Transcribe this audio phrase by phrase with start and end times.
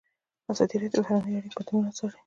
[0.51, 2.17] ازادي راډیو د بهرنۍ اړیکې بدلونونه څارلي.